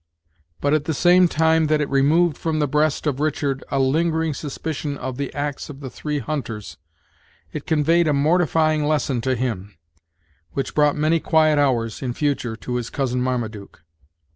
[0.61, 4.33] But, at the same time that it removed from the breast of Richard a lingering
[4.33, 6.59] suspicion of the acts of the three hunter,
[7.53, 9.77] it conveyed a mortifying lesson to him,
[10.53, 13.83] which brought many quiet hours, in future, to his cousin Marmaduke.